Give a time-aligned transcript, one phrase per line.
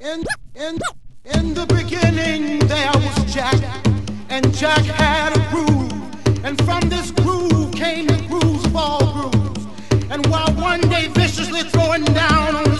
[0.00, 0.24] In,
[0.54, 0.78] in,
[1.24, 3.62] in the beginning there was Jack,
[4.28, 9.66] and Jack had a groove, and from this groove came the grooves of all grooves.
[10.10, 12.71] And while one day viciously throwing down on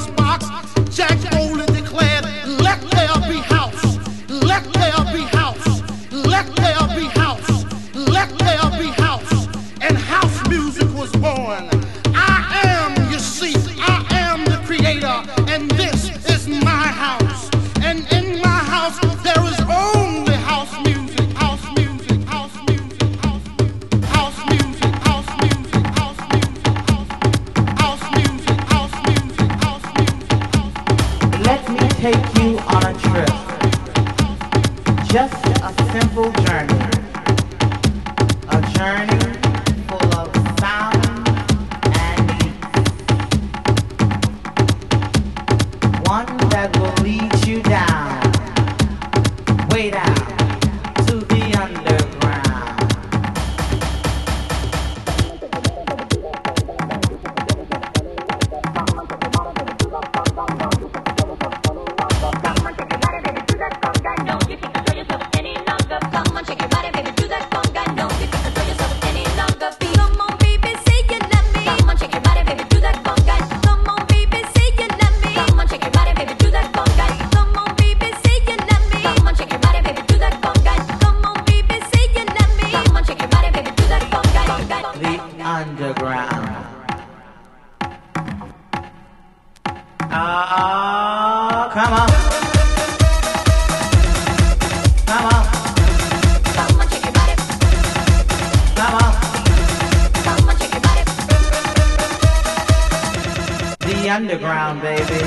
[104.11, 105.27] underground, baby.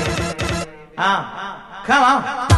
[0.96, 2.55] Uh, come on.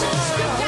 [0.00, 0.67] Cause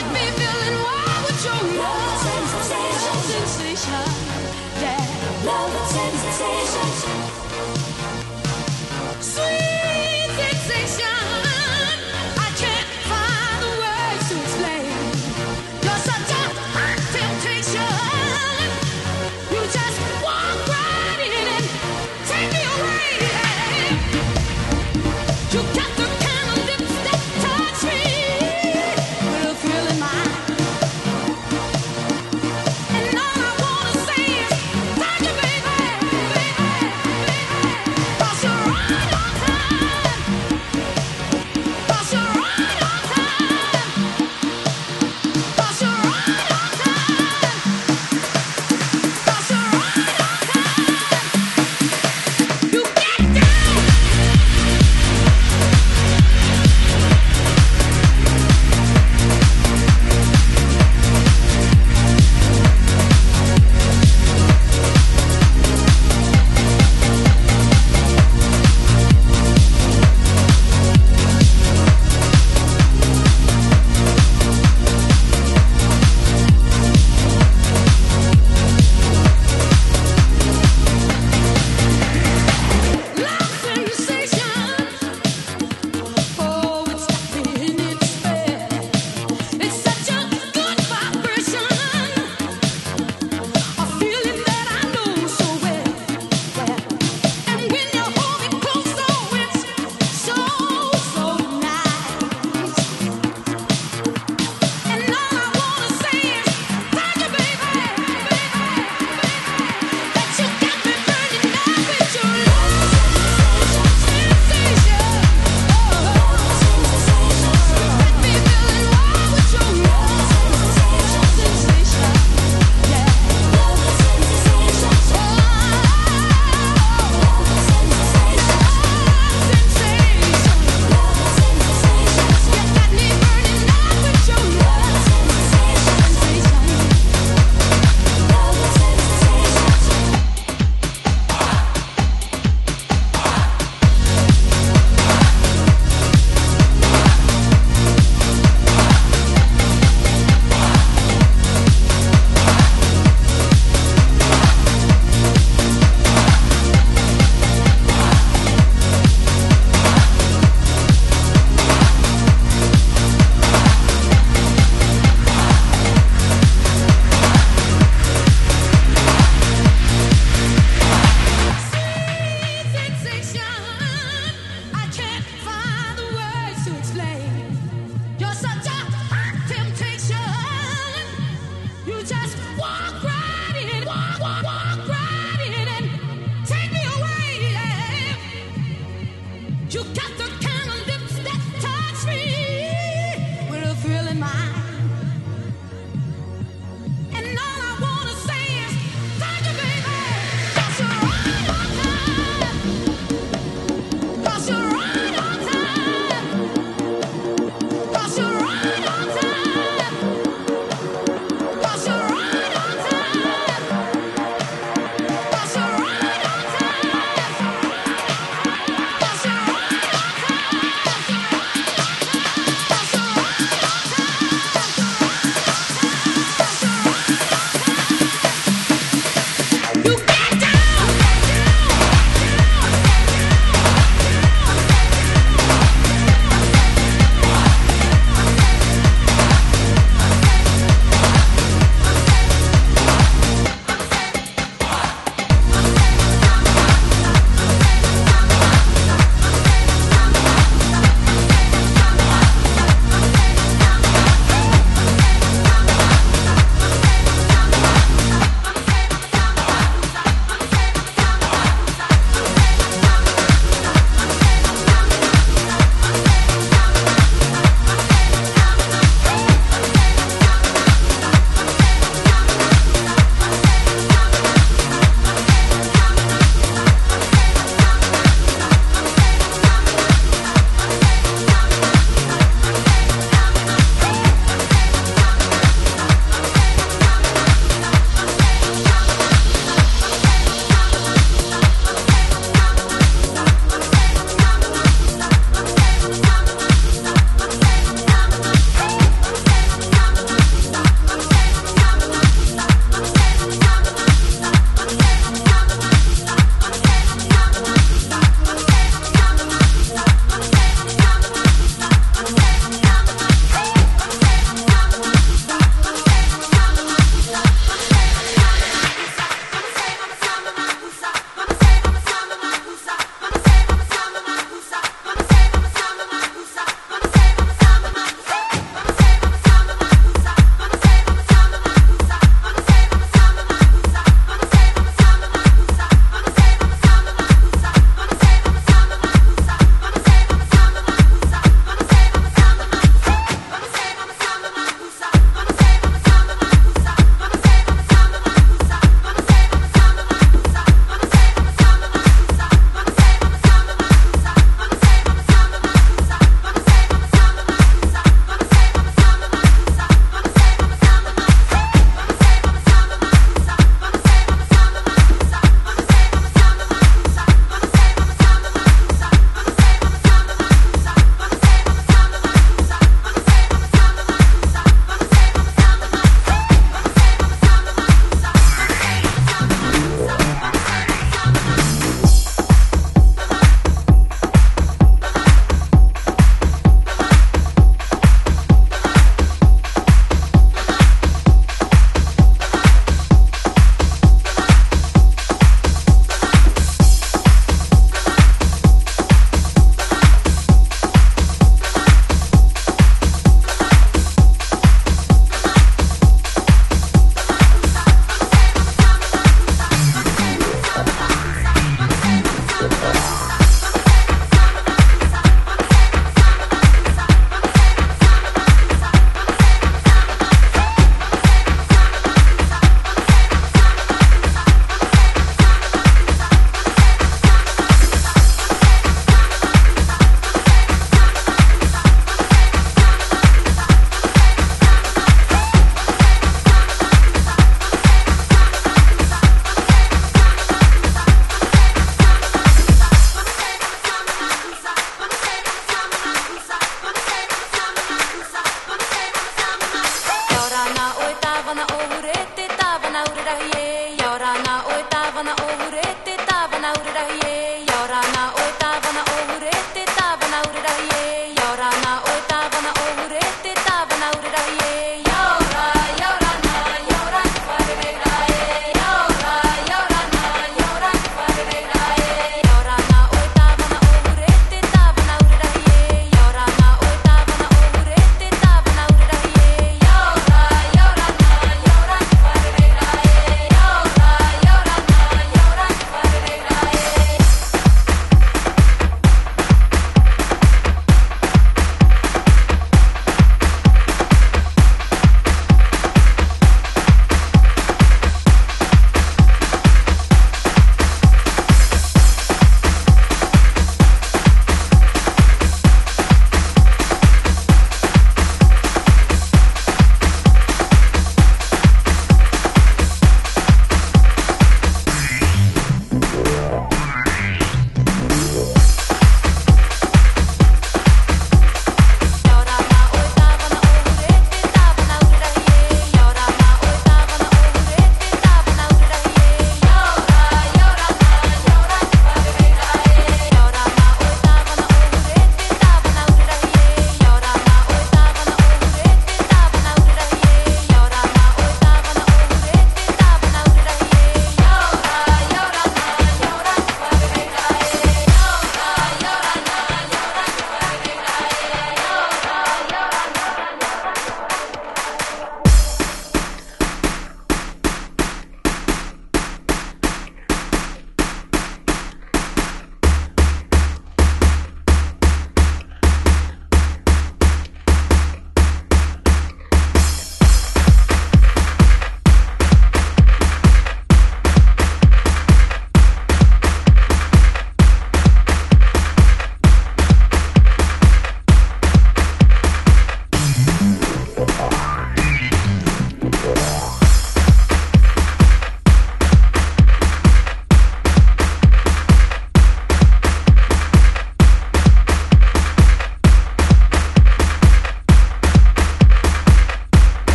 [454.73, 455.17] Estava na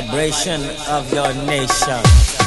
[0.00, 2.41] vibration of your nation.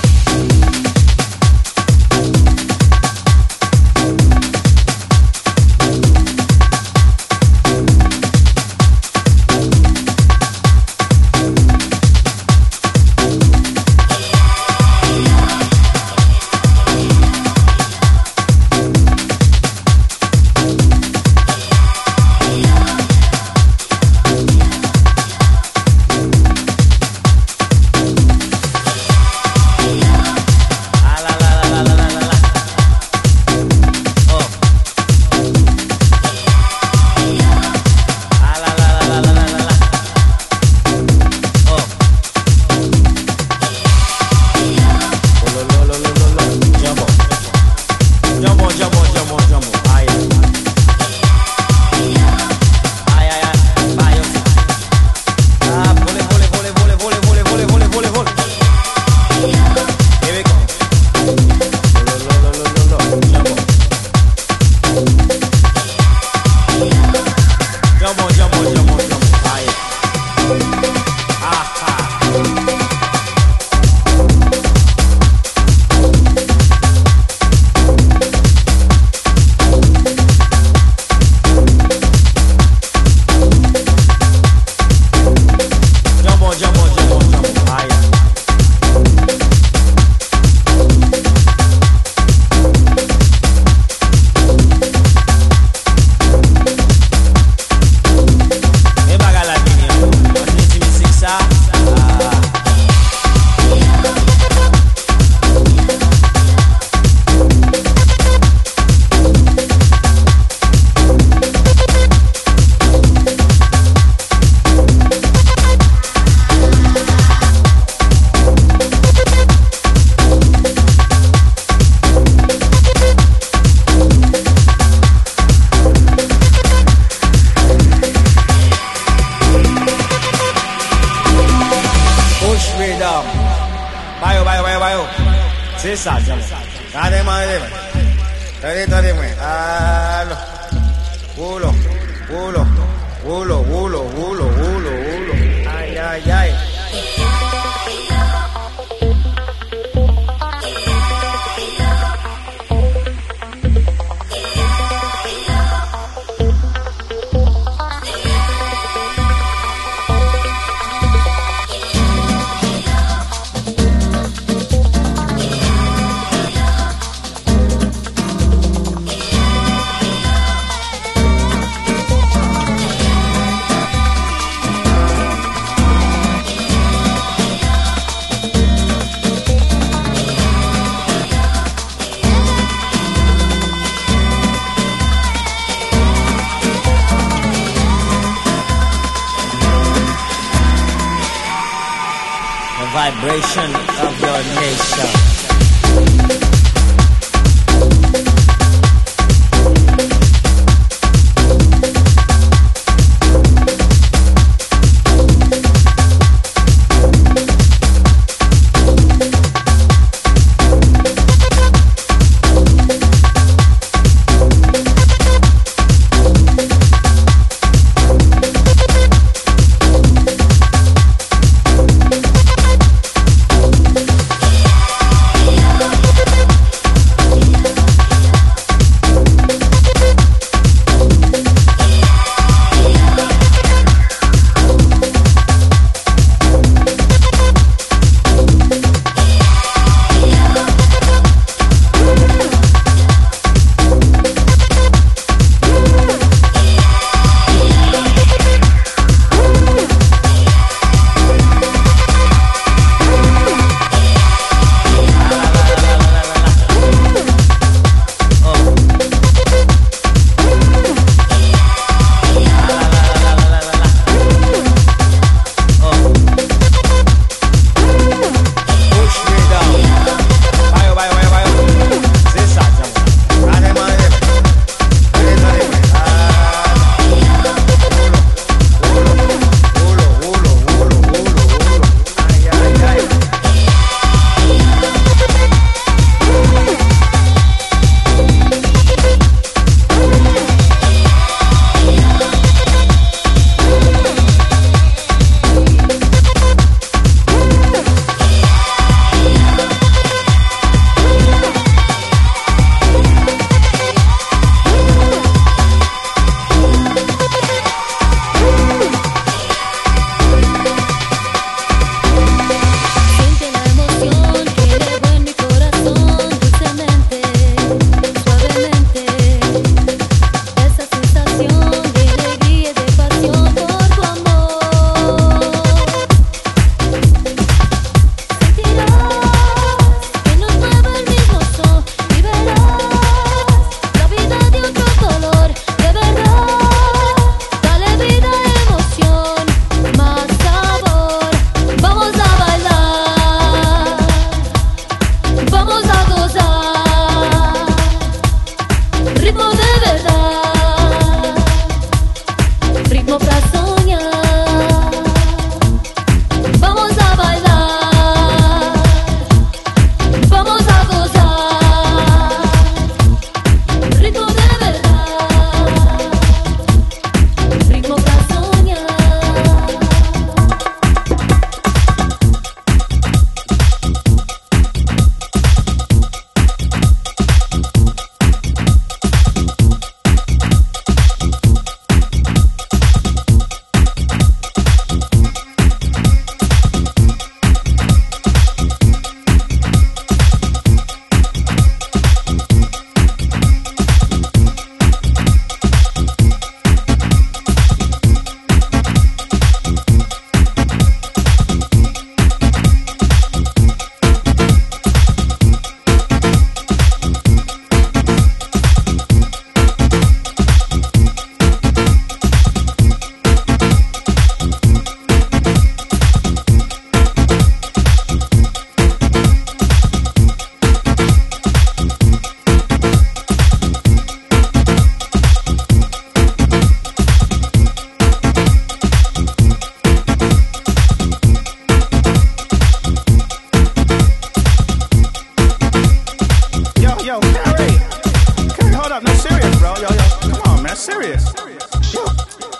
[438.86, 439.04] Hold up.
[439.04, 439.74] No, serious, bro.
[439.76, 440.76] Yo, yo, come on, man.
[440.76, 441.34] Serious.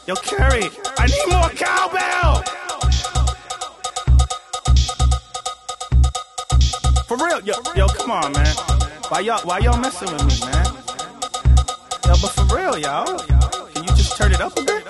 [0.08, 0.70] Yo, Carrie.
[0.98, 2.44] I need more cowbell.
[7.08, 8.56] For real, yo, yo, come on, man.
[9.10, 10.66] Why y'all, why y'all messing with me, man?
[12.06, 13.20] Yo, but for real, y'all.
[13.20, 14.85] Can you just turn it up a bit?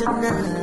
[0.00, 0.59] Tonight.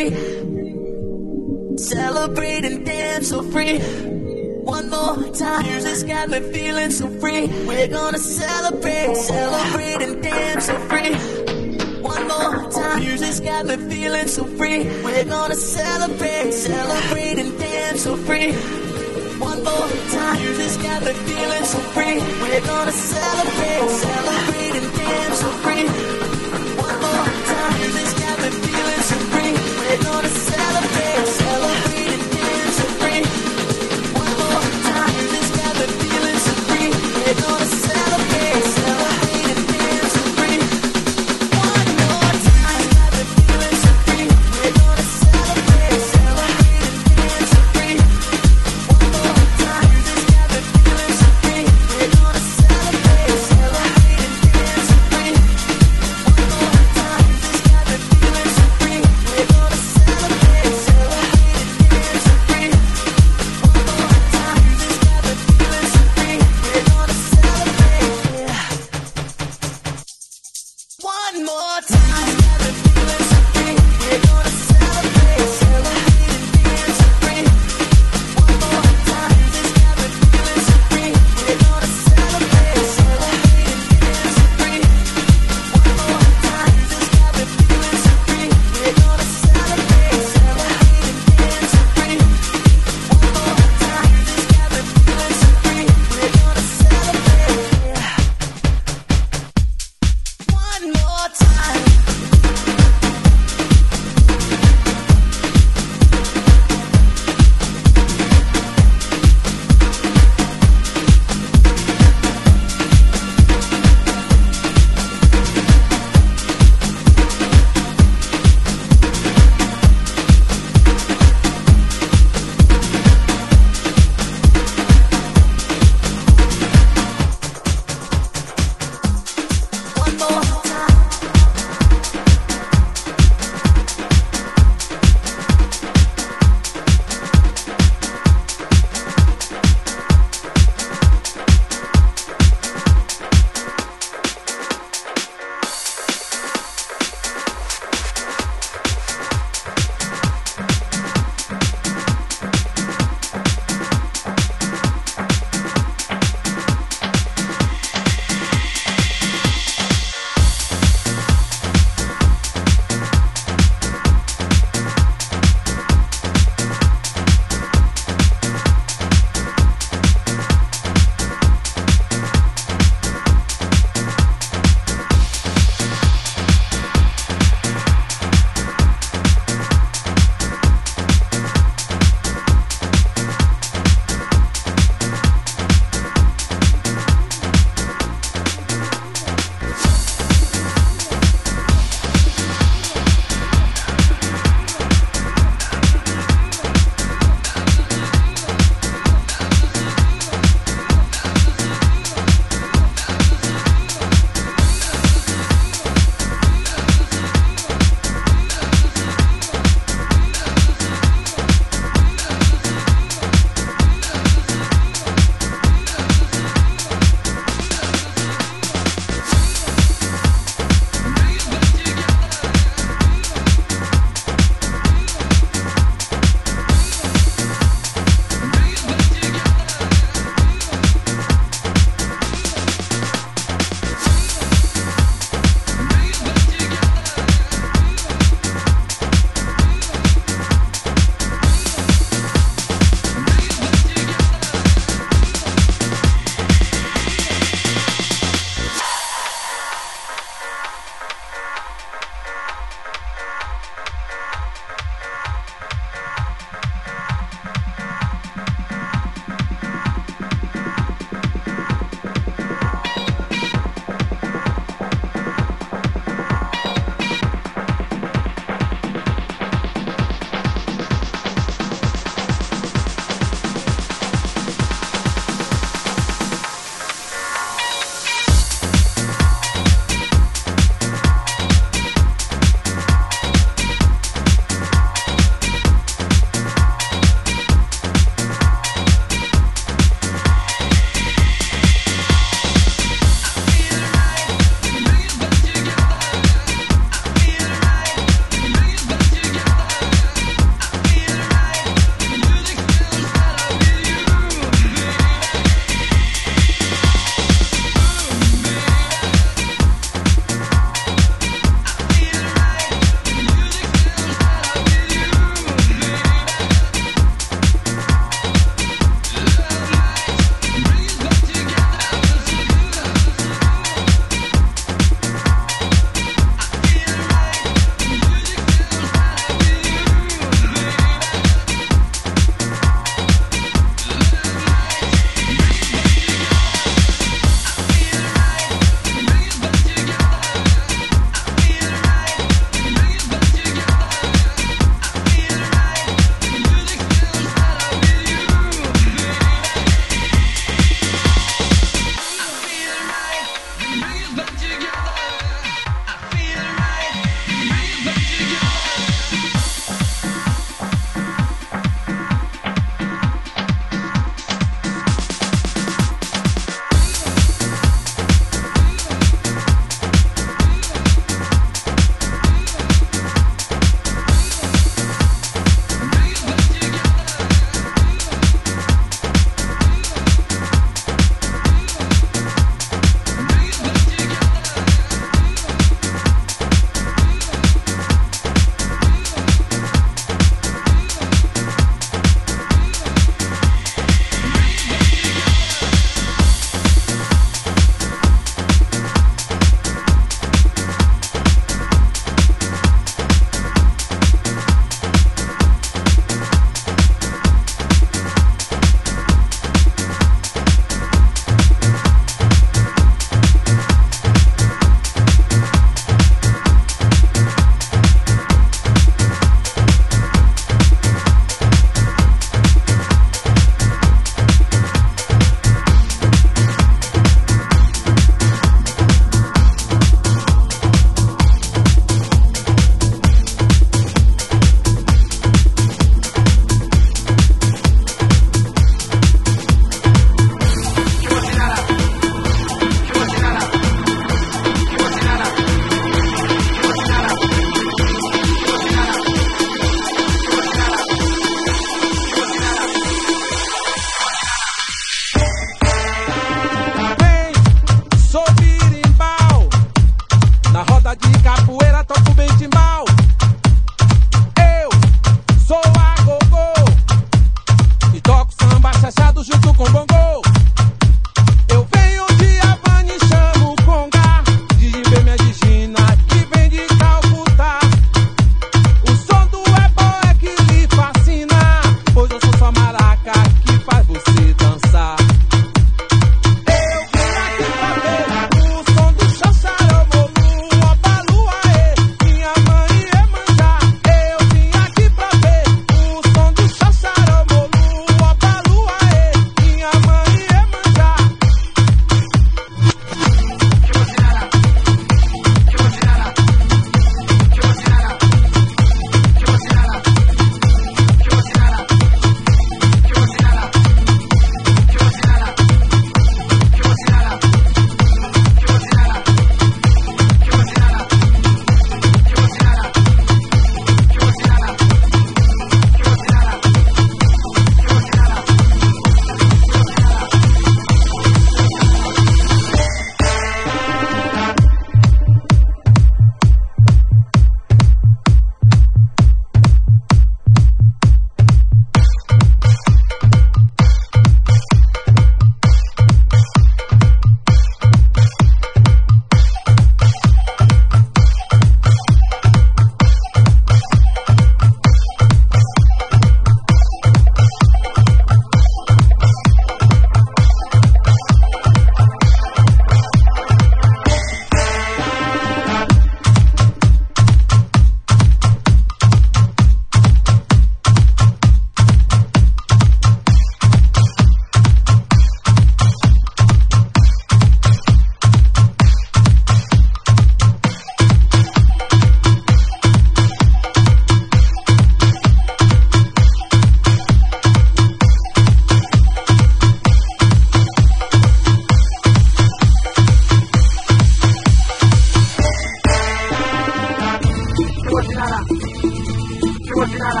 [597.74, 600.00] 我吃它了，给我吃它了，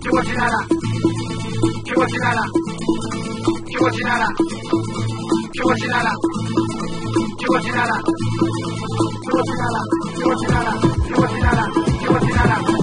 [0.00, 0.64] 给我吃它了，
[1.84, 2.46] 给我吃它了，
[3.66, 4.28] 给我吃它了，
[5.52, 6.12] 给我吃它了，
[7.36, 7.98] 给我吃它了，
[9.26, 9.82] 给我吃它了，
[10.14, 10.70] 给我吃它了，
[11.10, 11.68] 给我吃它了，
[12.00, 12.75] 给我吃它了。